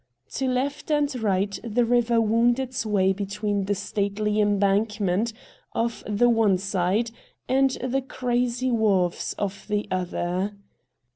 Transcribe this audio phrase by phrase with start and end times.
[0.31, 5.31] To left and right the river wound its way between the stately embankment
[5.73, 7.11] of the one side
[7.47, 10.55] and the crazy wharves of the other.